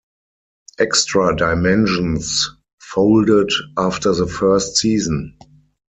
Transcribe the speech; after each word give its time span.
"Extra 0.79 1.35
Dimensions" 1.35 2.49
folded 2.79 3.51
after 3.77 4.11
the 4.15 4.25
first 4.25 4.77
season. 4.77 5.37